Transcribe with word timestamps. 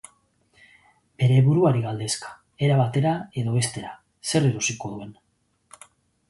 Bere 1.23 1.35
buruari 1.49 1.83
galdezka, 1.83 2.31
era 2.69 2.79
batera 2.79 3.11
edo 3.43 3.55
bestera, 3.59 3.93
zer 4.33 4.49
erosiko 4.51 4.93
duen. 4.97 5.15